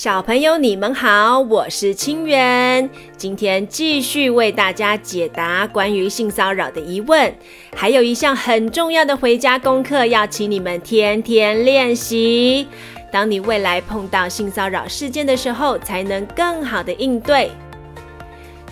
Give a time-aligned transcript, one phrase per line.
[0.00, 2.88] 小朋友，你们好，我是清源。
[3.16, 7.34] 今天继续为大家解答关于性骚扰的疑问，
[7.74, 12.68] 还有一项很重要的回家功课，要请你们天天练习。
[13.10, 17.50] 当你未来碰到性骚扰事件的时候，才能更好的应对。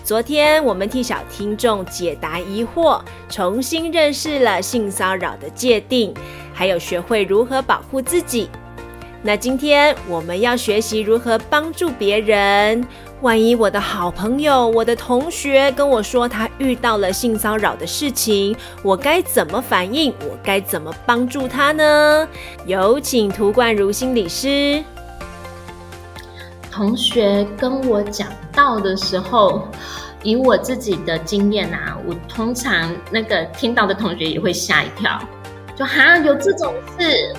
[0.05, 6.13] 昨天我们替小听众解答疑惑，重新认识了性骚扰的界定，
[6.53, 8.49] 还有学会如何保护自己。
[9.23, 12.85] 那今天我们要学习如何帮助别人。
[13.21, 20.13] 万一我的好朋友、我的同学跟我说他遇到了性骚扰的事情，我该怎么反应？
[20.21, 22.27] 我该怎么帮助他呢？
[22.67, 24.83] 有请涂冠如心理师。
[26.71, 29.67] 同学跟我讲到的时候，
[30.21, 35.19] 以我自己的经验啊，我通常那个听到的同学也会吓一跳，
[35.75, 37.35] 就哈有这种事。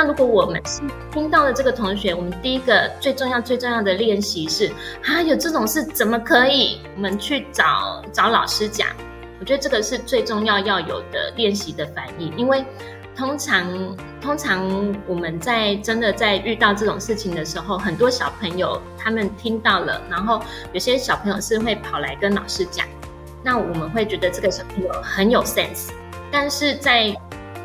[0.00, 4.70] 那如果我们是听到了这个同学，我们第一个最重要、最重要的练习是
[5.02, 6.80] 啊，有这种事怎么可以？
[6.94, 8.86] 我们去找找老师讲。
[9.40, 12.64] 我觉得这个是最重要要有的练习的反应，因为
[13.16, 13.66] 通常
[14.20, 20.40] 通常我们在真的在遇到这种事情的时候，很多小朋友他们听到了，然后
[20.72, 22.86] 有些小朋友是会跑来跟老师讲，
[23.42, 25.88] 那我们会觉得这个小朋友很有 sense，
[26.30, 27.12] 但是在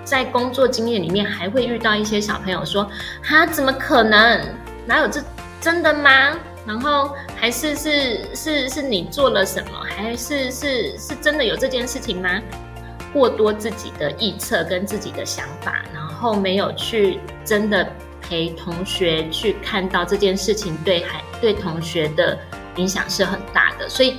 [0.03, 2.89] 在工作经验里面，还会遇到一些小朋友说
[3.23, 4.41] ：“哈，怎么可能？
[4.85, 5.21] 哪有这
[5.61, 9.79] 真的吗？”然后还是是是是你做了什么？
[9.83, 12.29] 还是是是真的有这件事情吗？
[13.11, 17.87] 过多自己的臆测跟自己的想法，然后没有去真的
[18.21, 22.37] 陪同学去看到这件事情对孩对同学的
[22.77, 23.87] 影响是很大的。
[23.87, 24.17] 所以，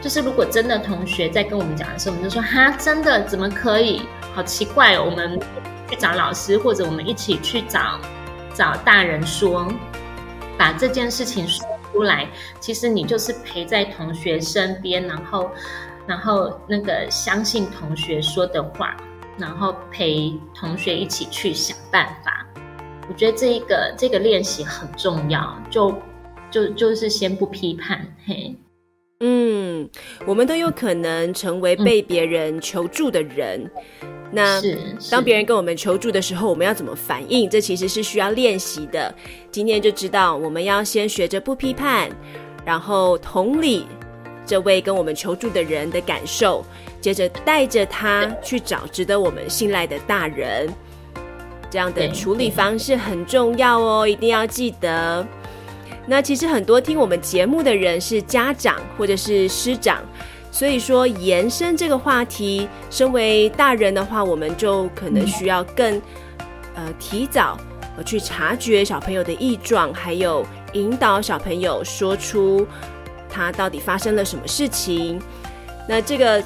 [0.00, 4.02] 就是如果真的同学在跟我们讲的时候，我们就说：“哈，真的怎么可以？”
[4.40, 5.38] 好奇怪哦，我们
[5.90, 8.00] 去找老师，或者我们一起去找
[8.54, 9.70] 找大人说，
[10.56, 11.62] 把这件事情说
[11.92, 12.26] 出来。
[12.58, 15.50] 其实你就是陪在同学身边，然后
[16.06, 18.96] 然后那个相信同学说的话，
[19.36, 22.46] 然后陪同学一起去想办法。
[23.10, 25.94] 我觉得这一个这个练习很重要，就
[26.50, 28.56] 就就是先不批判，嘿。
[29.22, 29.86] 嗯，
[30.24, 33.70] 我们都有可能成为被别人求助的人。
[34.00, 34.62] 嗯那
[35.10, 37.50] 当别人跟我们求助的时候，我们要怎么反应？
[37.50, 39.12] 这其实是需要练习的。
[39.50, 42.08] 今天就知道，我们要先学着不批判，
[42.64, 43.86] 然后同理
[44.46, 46.64] 这位跟我们求助的人的感受，
[47.00, 50.72] 接着带着他去找值得我们信赖的大人。
[51.68, 55.26] 这样的处理方式很重要哦，一定要记得。
[56.06, 60.04] 那其实很多听我们节目的人是家长或者是师长。
[60.52, 66.02] 所以说，延伸这个话题，身为大人的话，我们就可能需要更，
[66.74, 67.56] 呃，提早
[67.96, 72.66] 呃去察觉小朋友的异状，还有引导小朋友说出
[73.28, 75.22] 他到底发生了什么事情。
[75.88, 76.42] 那这个，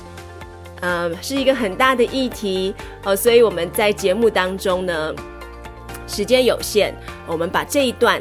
[0.82, 3.16] 呃，是一个很大的议题哦。
[3.16, 5.14] 所以我们在节目当中呢，
[6.06, 6.94] 时间有限，
[7.26, 8.20] 我们把这一段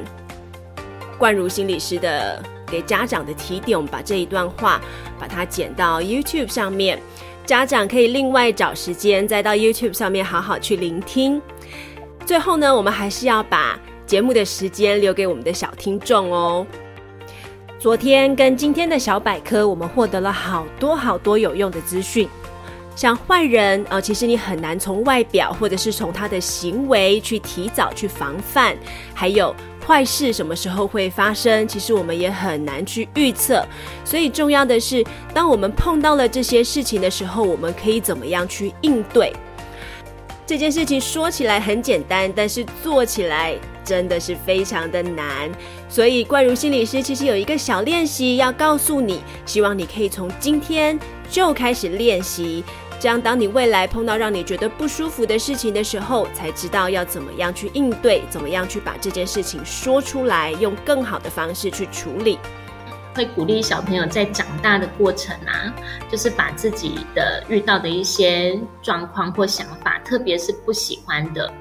[1.17, 2.41] 冠如心理师的。
[2.73, 4.81] 给家长的提点，我们把这一段话
[5.19, 7.00] 把它剪到 YouTube 上面，
[7.45, 11.39] 家长可以另外找时间再到 YouTube 上面好好去聆听。
[12.25, 16.66] 最后呢，我们还是要把节目的时间留给我们的小听众哦。
[17.78, 22.28] 昨天跟今天的小百科，我们获得了好多好多有用的资讯。
[22.95, 28.75] 像坏人啊，其实你很难从外表或者是从他的行为去提早去防范，
[29.13, 29.56] 还有。
[29.88, 31.67] 坏事什么时候会发生？
[31.67, 33.66] 其实我们也很难去预测，
[34.03, 39.33] 所以重要的是，当我们碰到了这些事情的时候，我们可以怎么样去应对？
[40.45, 43.55] 这件事情说起来很简单，但是做起来
[43.85, 45.49] 真的是非常的难。
[45.88, 52.63] 所以冠如心理师其实有一个小练习要告诉你，希望你可以从今天就开始练习。
[53.03, 62.39] 这样，当你未来碰到让你觉得不舒服的事情的时候，才知道要怎么样去应对，怎么样去把这件事情说出来，用更好的方式去处理。
[63.13, 65.75] 会鼓励小朋友在长大的过程啊，
[66.09, 71.51] 就是把自己的遇到的一些状况或想法，特别是不喜欢的，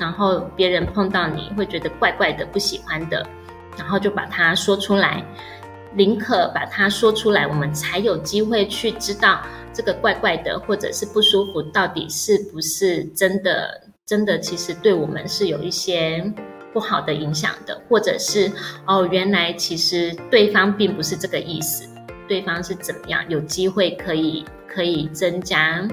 [0.00, 3.24] 然后别人碰到你会觉得怪怪的、不喜欢的，
[3.76, 5.24] 然后就把它说出来。
[5.94, 9.42] 宁可把它说出来，我们才有机会去知道
[9.72, 16.22] 这个怪怪的或者是不舒服到底是不是真的，真的其实对我们是有一些
[16.72, 18.50] 不好的影响的，或者是
[18.86, 21.88] 哦，原来其实对方并不是这个意思。
[22.28, 25.86] 对方是怎么样，有机会可以可以增加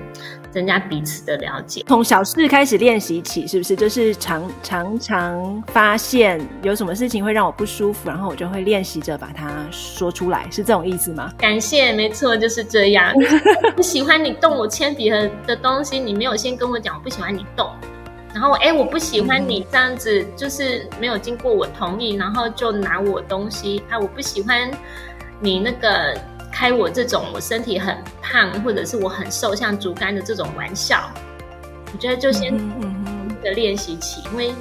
[0.52, 1.84] 增加彼此的了解。
[1.88, 3.76] 从小事开始练习起，是不是？
[3.76, 11.32] 就是常常常发现有什么事情会让我不舒服，然后我就会练习着把它说出来，是这种意思吗？
[11.38, 13.14] 感谢，没错，就是这样。
[13.76, 17.70] 不喜欢你动我铅笔盒的东西，你没有先跟我讲，我不喜欢你动。
[18.34, 23.82] 然后，哎，我不喜欢你这样子，就是没有经过我同意，然后就拿我东西。
[23.90, 24.70] 啊，我不喜欢
[25.40, 26.14] 你那个
[26.56, 31.12] 开我这种我身体很胖，或者是我很瘦像竹竿的这种玩笑。
[31.92, 32.58] 我觉得就先
[33.54, 34.54] 练习起，因为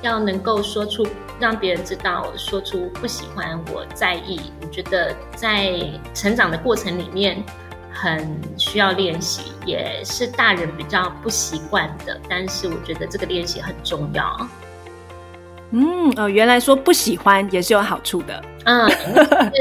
[0.00, 1.06] 要能够说出
[1.38, 4.40] 让别人知道，说出不喜欢，我在意。
[4.62, 5.78] 我觉得在
[6.14, 7.44] 成长的过程里面。
[7.96, 14.36] 很需要练习，也是大人比较不习惯的，但是我觉得这个练习很重要。
[15.70, 18.44] 嗯，哦，原来说不喜欢也是有好处的。
[18.64, 18.90] 嗯，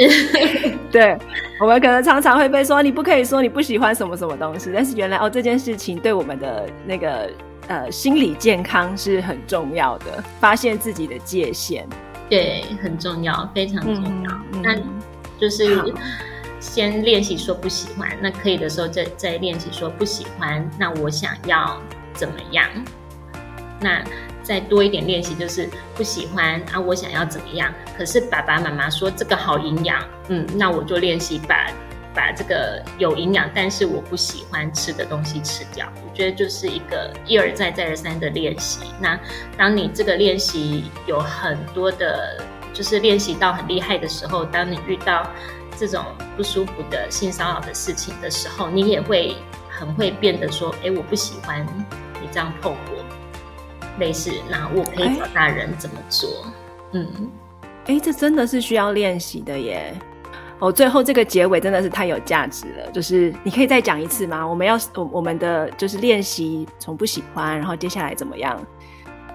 [0.91, 1.17] 对，
[1.59, 7.29] 我们可能常常会被说你不可以说你不喜欢什么什么东西，但是原来哦，这件事情对我们的那个
[7.67, 11.85] 呃心理健康是很重要的，发现自己的界限，
[12.29, 14.61] 对，很重要，非常重要。
[14.61, 14.83] 那、嗯、
[15.39, 15.93] 就是。
[16.59, 20.65] 先练习说不喜欢，那可以的时候再再练习说不喜欢。
[20.79, 21.77] 那我想要
[22.13, 22.65] 怎么样？
[23.83, 24.03] 那
[24.41, 27.71] 再多一点练习就是不喜欢啊，我想要怎么样？
[27.97, 31.69] 可是爸爸妈妈说这个好营养，嗯，那我就练习把
[32.15, 35.91] 把这个有营养但是我不喜欢吃的东西吃掉。
[36.05, 38.79] 我觉得就是一个一而再再而三的练习。
[38.99, 39.19] 那
[39.57, 42.41] 当你这个练习有很多的，
[42.73, 45.27] 就是练习到很厉害的时候，当你遇到。
[45.75, 46.05] 这种
[46.37, 49.35] 不舒服的性骚扰的事情的时候，你也会
[49.67, 51.65] 很会变得说：“哎，我不喜欢
[52.21, 53.02] 你这样碰我。”
[53.99, 56.29] 类似，那我可以教大人怎么做？
[56.93, 57.07] 嗯，
[57.85, 59.93] 哎，这真的是需要练习的耶。
[60.59, 62.91] 哦，最后这个结尾真的是太有价值了。
[62.91, 64.47] 就是你可以再讲一次吗？
[64.47, 68.59] 我们要我我们的就是练习从不喜欢，然后接下来怎么样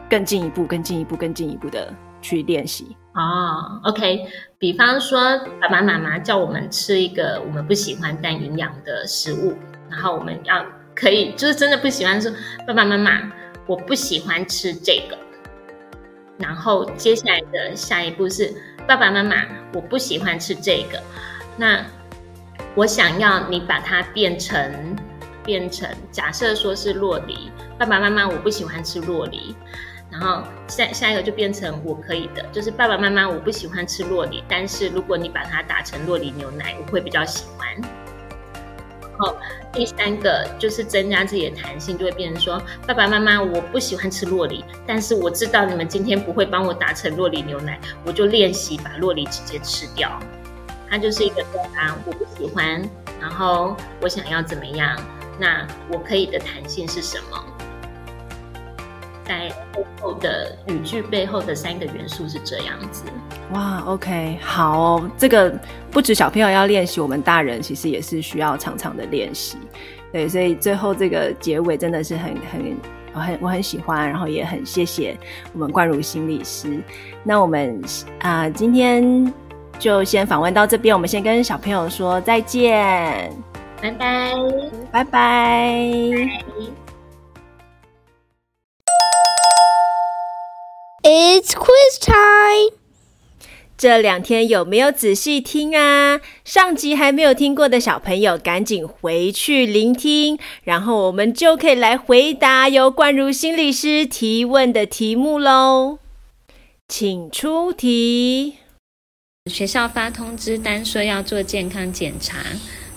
[0.08, 2.96] 更进一步、更进一步、更进一步的去练习。
[3.14, 4.26] 哦，OK。
[4.58, 5.20] 比方说，
[5.61, 9.54] 爸爸妈妈叫我们吃一个我们不喜欢但营养的食物，
[9.90, 10.64] 然后我们要
[10.94, 12.32] 可以就是真的不喜欢说，
[12.66, 13.20] 爸爸妈妈，
[13.68, 15.16] 我不喜欢吃这个。
[16.38, 18.52] 然后接下来的下一步是，
[18.86, 19.44] 爸爸妈妈，
[19.74, 21.00] 我不喜欢吃这个。
[21.56, 21.84] 那
[22.74, 24.96] 我想要你把它变成
[25.44, 29.54] 变成，假设说是洛梨，爸爸妈妈，我不喜欢吃洛梨。
[30.10, 37.68] 然后下下一个就变成我可以的，就是爸爸妈妈，我不喜欢吃洛梨，但是如果你把它打成洛梨牛奶，我会比较喜欢。
[39.18, 39.36] 然后
[39.72, 50.18] 第三个就是增加自己的弹性，就会变成说，爸爸妈妈，我不喜欢吃洛梨，但是我知道你们今天不会帮我打成洛梨牛奶，我就练习把洛梨直接吃掉。
[50.88, 52.80] 它就是一个对啊，我不喜欢，
[53.20, 54.96] 然后我想要怎么样，
[55.38, 57.44] 那我可以的弹性是什么？
[59.28, 63.04] 在背后的语句背后的三个元素是这样子。
[63.52, 65.54] 哇，OK，好哦，这个
[65.90, 69.58] 不止小朋友要练习，我们大人其实也是需要常常的练习。
[70.10, 72.76] 对，所以最后这个结尾真的是很很
[73.12, 75.16] 我很我很喜欢，然后也很谢谢
[75.52, 76.82] 我们冠如心理师。
[77.22, 77.78] 那我们
[78.20, 79.32] 啊、呃，今天
[79.78, 83.30] 就先访问到这边，我们先跟小朋友说再见，
[83.82, 84.32] 拜拜，
[84.90, 85.04] 拜拜。
[85.04, 86.88] 拜拜
[91.10, 92.76] It's quiz time！
[93.78, 96.20] 这两天有没有仔细听啊？
[96.44, 105.98] 上集还没有听过的小朋友，赶紧回去聆听，然后我们就可以来回答由冠如心理师提问的题目喽。
[106.86, 108.58] 请出题。
[109.50, 112.44] 学校发通知单说要做健康检查，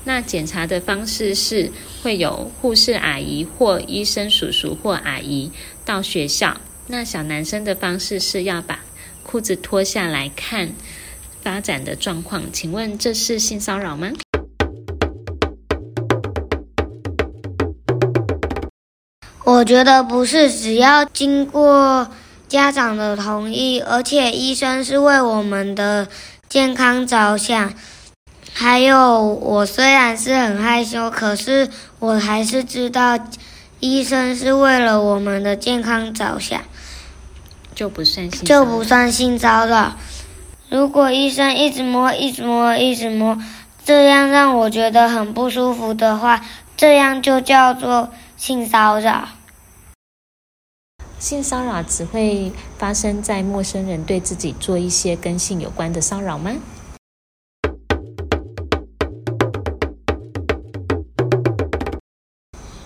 [0.04, 1.72] 那检查的方式是
[2.04, 5.50] 会有护士阿姨或医生叔叔或阿姨
[5.86, 6.58] 到学校。
[6.92, 8.80] 那小男生的方式是要把
[9.24, 10.74] 裤子脱下来看
[11.42, 14.10] 发展的状况，请问这是性骚扰吗？
[19.46, 22.12] 我觉得不是，只要经过
[22.50, 26.10] 家长的同意，而且医生是为我们的
[26.50, 27.74] 健康着想。
[28.52, 31.70] 还有，我虽然是很害羞，可是
[32.00, 33.18] 我还是知道
[33.80, 36.62] 医生是为了我们的健康着想。
[37.82, 39.94] 就不算就不算性骚扰。
[40.70, 43.36] 如果医生一直摸、一直摸、一直摸，
[43.84, 46.46] 这样让我觉得很不舒服的话，
[46.78, 49.30] 这样就叫做性骚扰。
[51.18, 56.52] 性骚扰只会发生在陌生人对自己做一些跟性有关的骚扰吗？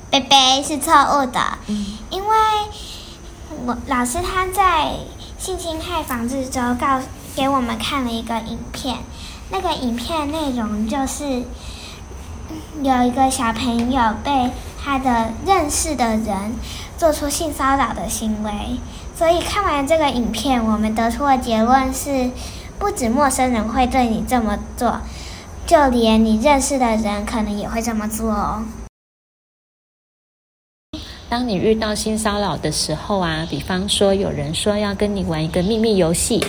[0.09, 1.41] 贝贝是错误的，
[2.09, 2.35] 因为。
[3.65, 4.93] 我老师他在
[5.37, 6.99] 性侵害防治周告
[7.35, 8.97] 给我们看了一个影片，
[9.49, 11.43] 那个影片内容就是
[12.81, 14.51] 有一个小朋友被
[14.83, 16.55] 他的认识的人
[16.97, 18.79] 做出性骚扰的行为，
[19.17, 22.31] 所以看完这个影片，我们得出的结论是，
[22.77, 25.01] 不止陌生人会对你这么做，
[25.65, 28.63] 就连你认识的人可能也会这么做哦。
[31.35, 36.41] 当你遇到性骚扰的时候啊，比方说有人说要跟你玩一个秘密游戏，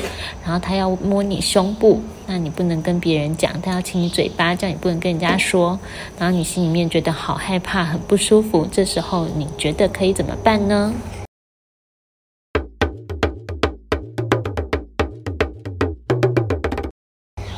[0.44, 5.76] 然后他要摸你胸部，那你不能跟别人讲，他要亲你嘴巴，这样也不能跟人家说，
[6.16, 10.94] 然后你心里面觉得好害怕，很不舒服，这时候你觉得可以怎么办呢？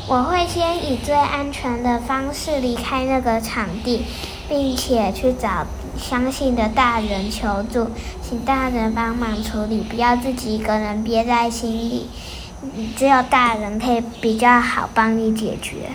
[0.09, 4.05] 我会先以最安全的方式离开那个场地，
[4.49, 5.67] 并且去找
[5.99, 7.91] 相信的大人求助，
[8.23, 12.09] 请大人帮忙处理，不要自己一个人憋在心里。
[12.97, 15.91] 只有大人可以比较好帮你解决。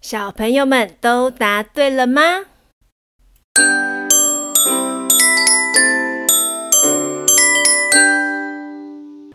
[0.00, 2.44] 小朋友们都答对了吗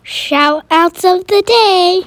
[0.04, 2.04] ？Shout outs of the day。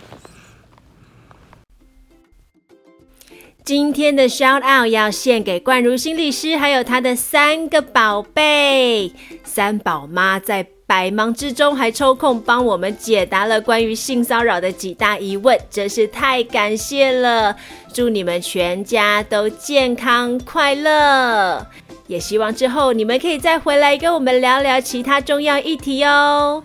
[3.65, 9.11] 今天的 shout out 要献给冠如心理师，还有他的三个宝贝。
[9.43, 17.55] 三宝妈在百忙之中还抽空帮我们解答了关于性骚扰的几大疑问，真是太感谢了！
[17.91, 21.65] 祝你们全家都健康快乐，
[22.05, 26.63] 也希望之后你们可以再回来跟我们聊聊其他重要议题哦。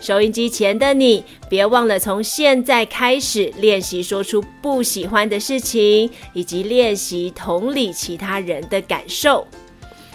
[0.00, 9.46] 收音机前的你，别忘了从现在开始练习说出不喜欢的事情，以及练习同理其他人的感受。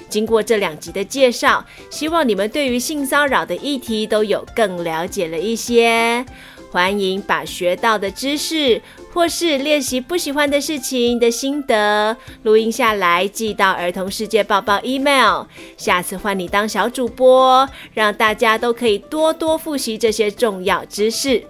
[0.09, 6.25] 经过这两集的介绍，希望你们对于性骚扰的议题都有更了解了一些。
[6.71, 8.81] 欢迎把学到的知识，
[9.13, 15.43] 或是练习不喜欢的事情的心得录音下来，寄到儿童世界报报 email。
[15.77, 21.43] 下次换你当小主播，让大家都可以多多复习这些重要知识。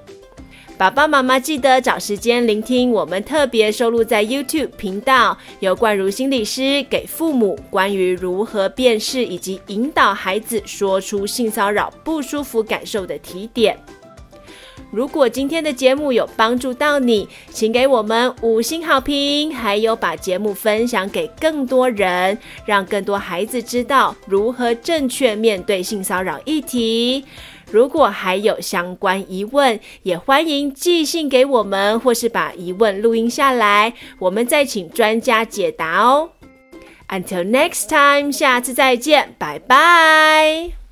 [0.78, 13.78] 爸爸妈妈记得找时间聆听我们特别收录在 YouTube 频道，由冠如心理师给父母关于如何辨识以及引导孩子说出性骚扰不舒服感受的提点。
[14.92, 27.26] 如果今天的节目有帮助到你，请给我们五星好评，还有把节目分享给更多人，让更多孩子知道如何正确面对性骚扰议题。
[27.72, 36.30] 如果还有相关疑问，也欢迎寄信给我们，或是把疑问录音下来，我们再请专家解答哦。
[37.10, 40.83] Until next time，下次再见，拜拜。